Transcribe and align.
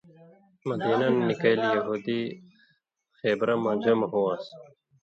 مدینہ 0.67 1.07
نہ 1.17 1.21
نِکَیل 1.27 1.61
یہودی 1.75 2.19
خېبرہ 3.19 3.55
مہ 3.63 3.71
جمع 3.81 4.07
ہُووان٘س، 4.11 4.43